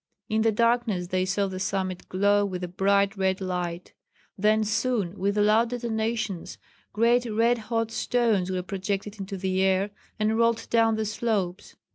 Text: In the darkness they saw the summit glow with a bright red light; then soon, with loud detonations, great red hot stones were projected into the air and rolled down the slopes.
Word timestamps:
In 0.29 0.41
the 0.41 0.51
darkness 0.51 1.09
they 1.09 1.25
saw 1.25 1.45
the 1.45 1.59
summit 1.59 2.09
glow 2.09 2.43
with 2.43 2.63
a 2.63 2.67
bright 2.67 3.15
red 3.17 3.39
light; 3.39 3.93
then 4.35 4.63
soon, 4.63 5.15
with 5.19 5.37
loud 5.37 5.69
detonations, 5.69 6.57
great 6.91 7.25
red 7.25 7.59
hot 7.59 7.91
stones 7.91 8.49
were 8.49 8.63
projected 8.63 9.19
into 9.19 9.37
the 9.37 9.61
air 9.61 9.91
and 10.17 10.39
rolled 10.39 10.67
down 10.71 10.95
the 10.95 11.05
slopes. 11.05 11.75